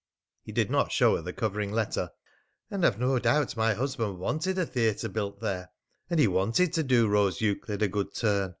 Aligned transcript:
He 0.41 0.51
did 0.51 0.71
not 0.71 0.91
show 0.91 1.15
her 1.15 1.21
the 1.21 1.31
covering 1.31 1.71
letter. 1.71 2.09
"And 2.71 2.83
I've 2.83 2.97
no 2.99 3.19
doubt 3.19 3.55
my 3.55 3.75
husband 3.75 4.17
wanted 4.17 4.57
a 4.57 4.65
theatre 4.65 5.09
built 5.09 5.41
there, 5.41 5.69
and 6.09 6.19
he 6.19 6.27
wanted 6.27 6.73
to 6.73 6.81
do 6.81 7.07
Rose 7.07 7.39
Euclid 7.39 7.83
a 7.83 7.87
good 7.87 8.15
turn. 8.15 8.49